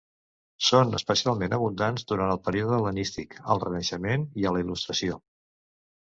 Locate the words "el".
2.35-2.41